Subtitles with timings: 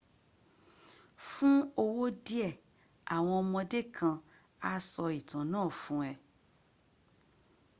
[1.31, 2.47] fun owo die
[3.15, 4.15] awon omode kan
[4.71, 6.13] a so itan naa fun e